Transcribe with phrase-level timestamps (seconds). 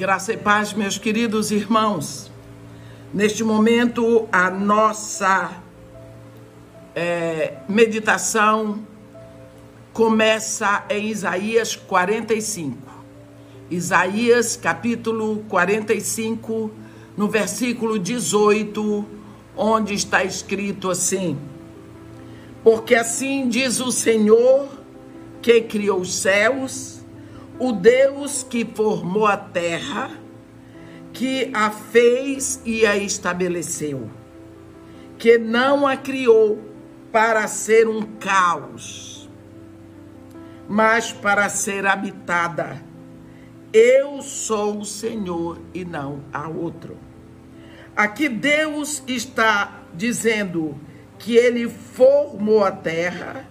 [0.00, 2.32] Graça e paz, meus queridos irmãos.
[3.12, 5.62] Neste momento, a nossa
[6.94, 8.80] é, meditação
[9.92, 12.78] começa em Isaías 45.
[13.70, 16.70] Isaías capítulo 45,
[17.14, 19.04] no versículo 18,
[19.54, 21.38] onde está escrito assim:
[22.64, 24.66] Porque assim diz o Senhor
[25.42, 26.99] que criou os céus
[27.60, 30.10] o Deus que formou a terra,
[31.12, 34.10] que a fez e a estabeleceu,
[35.18, 36.58] que não a criou
[37.12, 39.28] para ser um caos,
[40.66, 42.82] mas para ser habitada.
[43.74, 46.96] Eu sou o Senhor e não há outro.
[47.94, 50.80] Aqui Deus está dizendo
[51.18, 53.46] que ele formou a terra,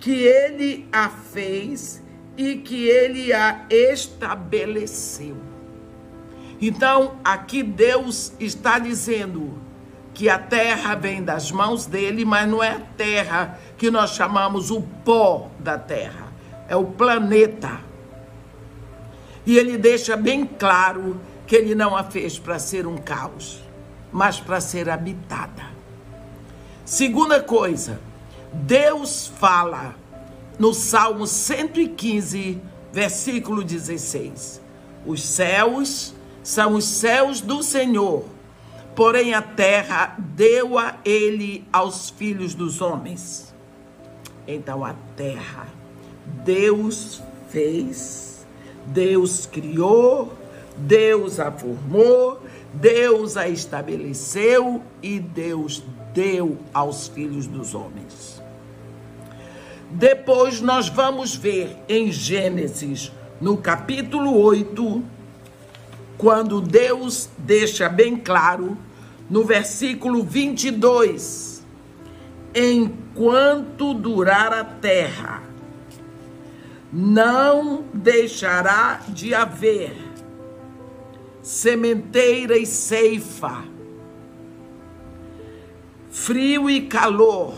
[0.00, 2.02] que ele a fez
[2.38, 5.36] e que ele a estabeleceu.
[6.60, 9.58] Então, aqui Deus está dizendo
[10.14, 14.70] que a terra vem das mãos dele, mas não é a terra que nós chamamos
[14.70, 16.32] o pó da terra,
[16.68, 17.80] é o planeta.
[19.44, 23.64] E ele deixa bem claro que ele não a fez para ser um caos,
[24.12, 25.66] mas para ser habitada.
[26.84, 28.00] Segunda coisa,
[28.52, 29.94] Deus fala
[30.58, 32.60] no Salmo 115,
[32.92, 34.60] versículo 16.
[35.06, 38.24] Os céus são os céus do Senhor,
[38.96, 43.54] porém a terra deu a ele aos filhos dos homens.
[44.46, 45.68] Então a terra,
[46.44, 48.46] Deus fez,
[48.86, 50.32] Deus criou,
[50.76, 52.42] Deus a formou,
[52.72, 55.82] Deus a estabeleceu e Deus
[56.14, 58.37] deu aos filhos dos homens.
[59.90, 65.02] Depois nós vamos ver em Gênesis, no capítulo 8,
[66.18, 68.76] quando Deus deixa bem claro,
[69.30, 71.64] no versículo 22,
[72.54, 75.42] enquanto durar a terra,
[76.92, 79.94] não deixará de haver
[81.42, 83.64] sementeira e ceifa,
[86.10, 87.54] frio e calor,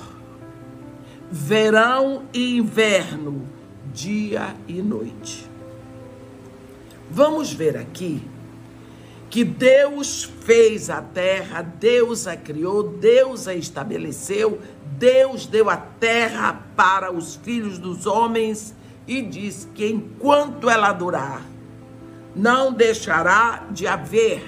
[1.31, 3.47] verão e inverno,
[3.93, 5.49] dia e noite.
[7.09, 8.23] Vamos ver aqui
[9.29, 14.59] que Deus fez a terra, Deus a criou, Deus a estabeleceu,
[14.99, 18.75] Deus deu a terra para os filhos dos homens
[19.07, 21.43] e diz que enquanto ela durar,
[22.35, 24.43] não deixará de haver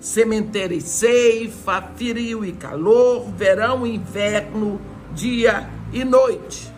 [0.00, 4.78] sementeira e ceifa, frio e calor, verão e inverno,
[5.14, 6.72] dia e noite.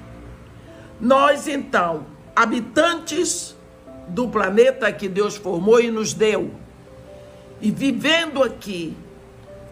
[1.01, 3.57] Nós, então, habitantes
[4.09, 6.51] do planeta que Deus formou e nos deu,
[7.61, 8.97] e vivendo aqui,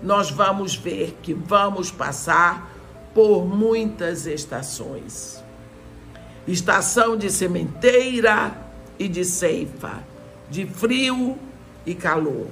[0.02, 2.70] nós vamos ver que vamos passar
[3.14, 5.44] por muitas estações
[6.46, 8.52] estação de sementeira
[8.98, 10.04] e de ceifa,
[10.50, 11.38] de frio
[11.86, 12.48] e calor.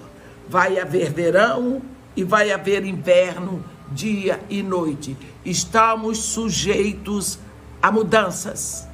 [0.49, 1.83] Vai haver verão
[2.17, 3.65] e vai haver inverno
[3.95, 5.17] dia e noite.
[5.45, 7.39] Estamos sujeitos
[7.81, 8.87] a mudanças.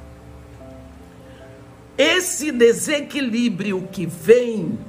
[1.97, 4.79] Esse desequilíbrio que vem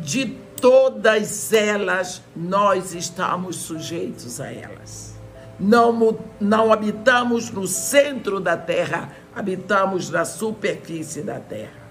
[0.00, 0.26] de
[0.60, 5.14] todas elas, nós estamos sujeitos a elas.
[5.58, 11.83] Não, não habitamos no centro da terra, habitamos na superfície da terra.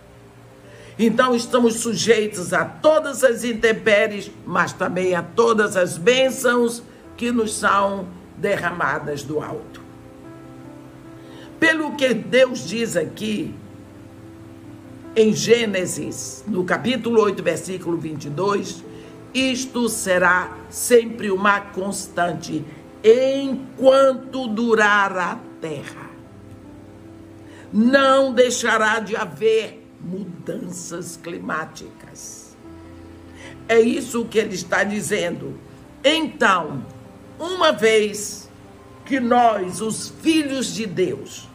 [0.98, 6.84] Então estamos sujeitos a todas as intempéries, mas também a todas as bênçãos
[7.18, 9.82] que nos são derramadas do alto.
[11.60, 13.56] Pelo que Deus diz aqui,
[15.16, 18.84] em Gênesis, no capítulo 8, versículo 22,
[19.34, 22.64] isto será sempre uma constante
[23.04, 26.10] enquanto durar a terra.
[27.72, 32.56] Não deixará de haver mudanças climáticas.
[33.68, 35.58] É isso que ele está dizendo.
[36.04, 36.86] Então,
[37.40, 38.50] uma vez
[39.06, 41.48] que nós, os filhos de Deus,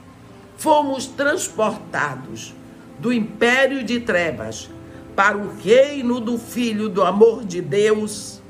[0.56, 2.54] fomos transportados
[2.98, 4.70] do império de trevas
[5.14, 8.40] para o reino do Filho do amor de Deus,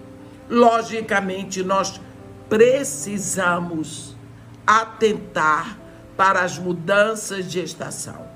[0.49, 2.01] logicamente nós
[2.49, 4.17] precisamos
[4.67, 5.79] atentar
[6.17, 8.28] para as mudanças de estação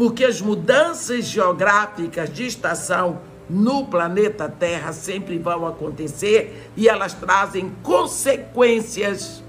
[0.00, 3.20] porque as mudanças geográficas de estação
[3.50, 9.44] no planeta Terra sempre vão acontecer e elas trazem consequências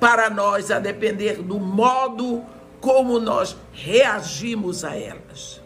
[0.00, 2.42] para nós, a depender do modo
[2.80, 5.60] como nós reagimos a elas.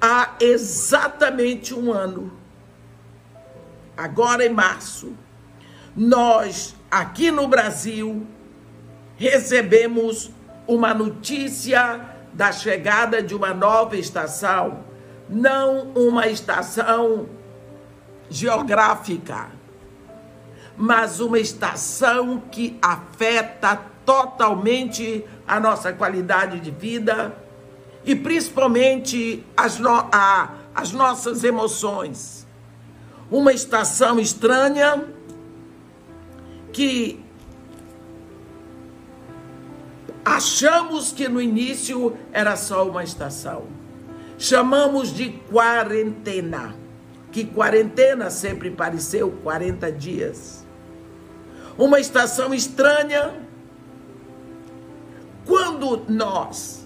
[0.00, 2.32] há exatamente um ano,
[3.96, 5.12] agora em março,
[5.96, 8.26] nós aqui no Brasil
[9.16, 10.32] recebemos
[10.66, 14.84] uma notícia da chegada de uma nova estação,
[15.28, 17.28] não uma estação
[18.28, 19.50] geográfica,
[20.76, 27.34] mas uma estação que afeta totalmente a nossa qualidade de vida
[28.04, 32.46] e principalmente as, no a, as nossas emoções.
[33.30, 35.04] Uma estação estranha
[36.72, 37.23] que
[40.24, 43.64] achamos que no início era só uma estação.
[44.38, 46.74] Chamamos de quarentena,
[47.30, 50.64] que quarentena sempre pareceu 40 dias.
[51.76, 53.34] Uma estação estranha
[55.44, 56.84] quando nós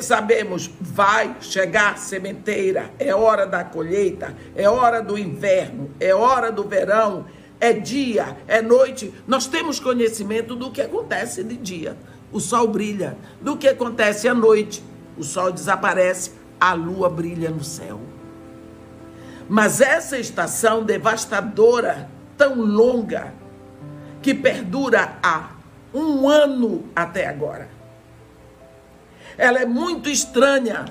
[0.00, 6.62] sabemos vai chegar sementeira, é hora da colheita, é hora do inverno, é hora do
[6.62, 7.26] verão,
[7.58, 11.96] é dia, é noite, nós temos conhecimento do que acontece de dia.
[12.32, 13.16] O sol brilha.
[13.40, 14.82] Do que acontece à noite,
[15.16, 18.00] o sol desaparece, a lua brilha no céu.
[19.48, 23.32] Mas essa estação devastadora, tão longa,
[24.20, 25.50] que perdura há
[25.94, 27.68] um ano até agora,
[29.38, 30.86] ela é muito estranha,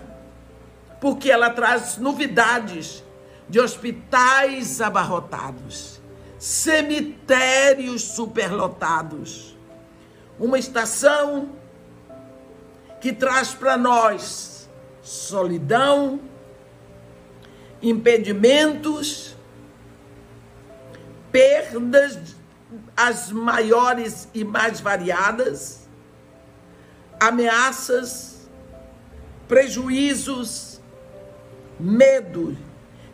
[1.02, 3.04] porque ela traz novidades
[3.50, 5.96] de hospitais abarrotados
[6.46, 9.55] cemitérios superlotados.
[10.40, 11.50] Uma estação
[13.00, 14.70] que traz para nós
[15.02, 16.20] solidão,
[17.82, 19.36] impedimentos,
[21.32, 22.36] perdas
[22.98, 25.88] as maiores e mais variadas,
[27.20, 28.50] ameaças,
[29.48, 30.82] prejuízos,
[31.80, 32.58] medo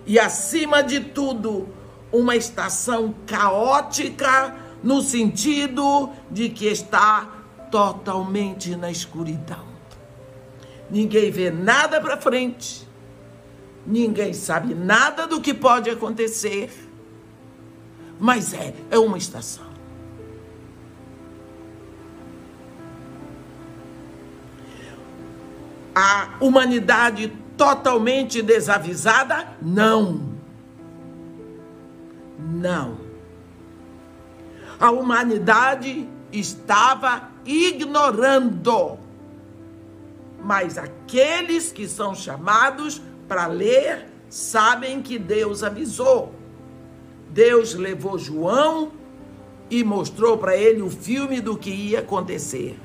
[0.05, 1.67] e, acima de tudo,
[2.11, 7.27] uma estação caótica no sentido de que está
[7.69, 9.65] totalmente na escuridão.
[10.89, 12.87] Ninguém vê nada para frente.
[13.85, 16.69] Ninguém sabe nada do que pode acontecer.
[18.19, 19.71] Mas é, é uma estação.
[25.95, 29.47] A humanidade totalmente desavisada?
[29.61, 30.31] Não.
[32.39, 33.10] Não.
[34.81, 38.97] A humanidade estava ignorando.
[40.43, 46.33] Mas aqueles que são chamados para ler sabem que Deus avisou.
[47.29, 48.91] Deus levou João
[49.69, 52.77] e mostrou para ele o filme do que ia acontecer.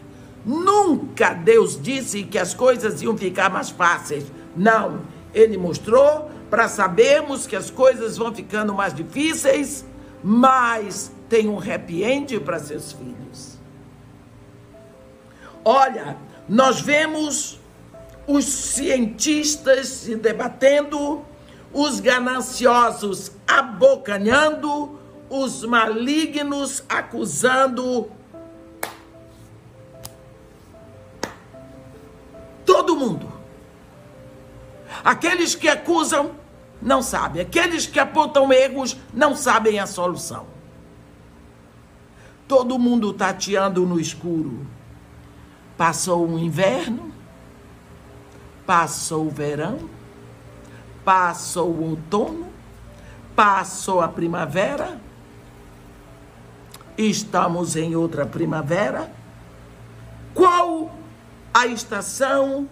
[0.44, 4.30] Nunca Deus disse que as coisas iam ficar mais fáceis.
[4.54, 5.00] Não.
[5.32, 9.84] Ele mostrou para sabermos que as coisas vão ficando mais difíceis,
[10.22, 13.58] mas tem um happy end para seus filhos.
[15.64, 16.16] Olha,
[16.48, 17.58] nós vemos
[18.26, 21.24] os cientistas se debatendo,
[21.72, 28.10] os gananciosos abocanhando, os malignos acusando
[32.64, 33.32] todo mundo.
[35.04, 36.32] Aqueles que acusam
[36.80, 37.42] não sabem.
[37.42, 40.55] Aqueles que apontam erros não sabem a solução.
[42.48, 44.66] Todo mundo tateando no escuro.
[45.76, 47.12] Passou o inverno,
[48.64, 49.90] passou o verão,
[51.04, 52.46] passou o outono,
[53.34, 54.98] passou a primavera,
[56.96, 59.12] estamos em outra primavera.
[60.32, 60.90] Qual
[61.52, 62.68] a estação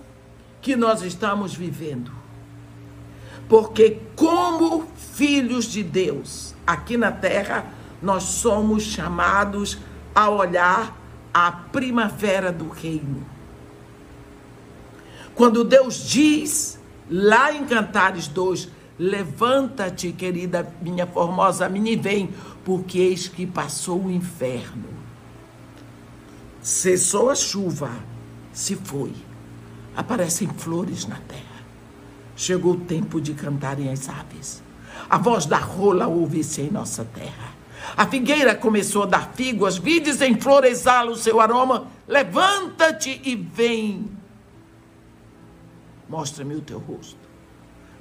[0.62, 2.12] que nós estamos vivendo?
[3.48, 7.66] Porque, como filhos de Deus, aqui na terra,
[8.04, 9.78] nós somos chamados
[10.14, 10.94] a olhar
[11.32, 13.26] a primavera do reino.
[15.34, 16.78] Quando Deus diz,
[17.10, 18.68] lá em Cantares 2,
[18.98, 22.30] levanta-te, querida minha formosa menina, e vem,
[22.62, 24.84] porque eis que passou o inferno.
[26.60, 27.90] Cessou a chuva,
[28.52, 29.12] se foi.
[29.96, 31.42] Aparecem flores na terra.
[32.36, 34.62] Chegou o tempo de cantarem as aves.
[35.08, 37.53] A voz da rola ouve-se em nossa terra.
[37.96, 41.88] A figueira começou a dar figo, as vides em flor exalam o seu aroma.
[42.06, 44.10] Levanta-te e vem.
[46.08, 47.18] Mostra-me o teu rosto.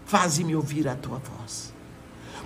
[0.06, 1.74] Faze-me ouvir a tua voz.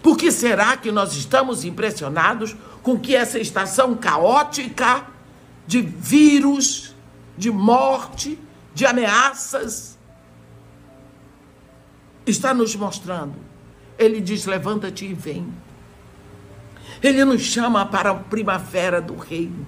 [0.02, 5.06] Por que será que nós estamos impressionados com que essa estação caótica
[5.68, 6.96] de vírus,
[7.38, 8.40] de morte,
[8.74, 9.98] de ameaças,
[12.26, 13.36] está nos mostrando.
[13.98, 15.52] Ele diz: levanta-te e vem.
[17.02, 19.66] Ele nos chama para a primavera do reino.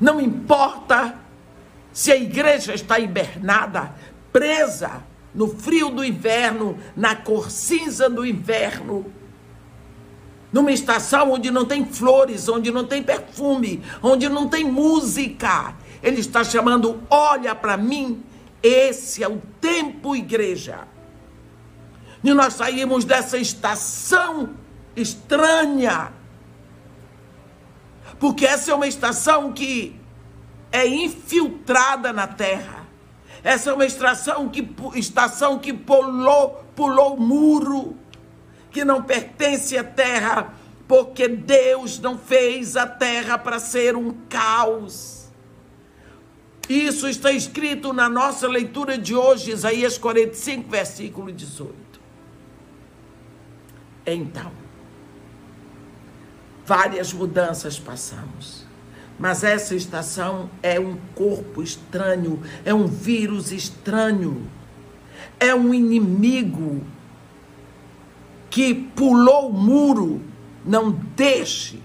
[0.00, 1.14] Não importa
[1.92, 3.94] se a igreja está hibernada,
[4.32, 5.02] presa
[5.34, 9.04] no frio do inverno, na cor cinza do inverno,
[10.52, 15.74] numa estação onde não tem flores, onde não tem perfume, onde não tem música.
[16.02, 18.22] Ele está chamando: olha para mim,
[18.62, 20.80] esse é o tempo, igreja.
[22.24, 24.50] E nós saímos dessa estação
[24.96, 26.12] estranha
[28.18, 29.98] porque essa é uma estação que
[30.72, 32.86] é infiltrada na terra.
[33.42, 37.96] Essa é uma estação que, estação que pulou, pulou muro,
[38.70, 40.54] que não pertence à terra,
[40.88, 45.28] porque Deus não fez a terra para ser um caos.
[46.68, 51.74] Isso está escrito na nossa leitura de hoje, Isaías 45, versículo 18.
[54.04, 54.50] Então,
[56.66, 58.66] várias mudanças passamos.
[59.18, 64.46] Mas essa estação é um corpo estranho, é um vírus estranho,
[65.40, 66.82] é um inimigo
[68.50, 70.20] que pulou o muro.
[70.64, 71.80] Não deixe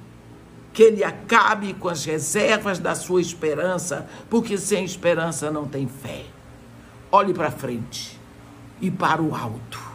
[0.73, 6.25] que ele acabe com as reservas da sua esperança, porque sem esperança não tem fé.
[7.11, 8.19] Olhe para frente
[8.81, 9.90] e para o alto.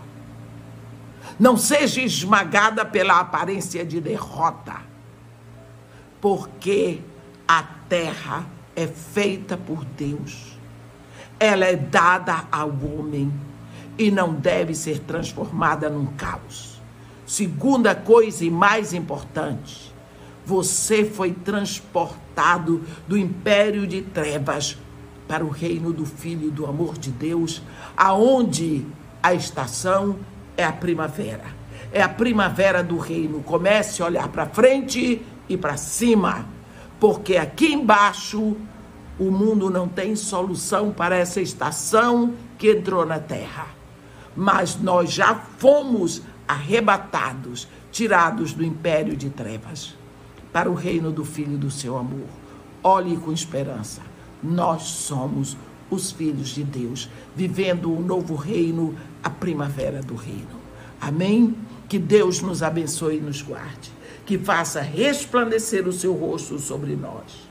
[1.38, 4.76] Não seja esmagada pela aparência de derrota,
[6.20, 7.00] porque
[7.46, 10.58] a terra é feita por Deus.
[11.38, 13.32] Ela é dada ao homem
[13.98, 16.80] e não deve ser transformada num caos.
[17.26, 19.92] Segunda coisa e mais importante,
[20.44, 24.78] você foi transportado do império de trevas
[25.26, 27.62] para o reino do Filho do amor de Deus,
[27.96, 28.86] aonde
[29.22, 30.16] a estação
[30.56, 31.44] é a primavera.
[31.92, 33.42] É a primavera do reino.
[33.42, 36.46] Comece a olhar para frente e para cima,
[36.98, 38.56] porque aqui embaixo
[39.18, 43.68] o mundo não tem solução para essa estação que entrou na terra.
[44.34, 49.94] Mas nós já fomos arrebatados, tirados do império de trevas
[50.52, 52.26] para o reino do Filho do seu amor.
[52.82, 54.02] Olhe com esperança.
[54.42, 55.56] Nós somos
[55.90, 58.94] os filhos de Deus, vivendo um novo reino,
[59.26, 60.60] a primavera do reino.
[61.00, 61.56] Amém?
[61.88, 63.90] Que Deus nos abençoe e nos guarde,
[64.24, 67.48] que faça resplandecer o seu rosto sobre nós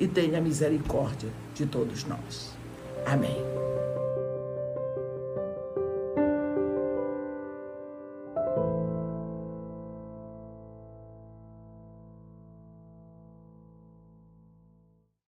[0.00, 2.52] e tenha misericórdia de todos nós.
[3.06, 3.61] Amém.